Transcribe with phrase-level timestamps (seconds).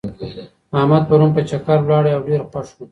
[0.79, 2.77] احمد پرون په چکر ولاړی او ډېر خوښ و.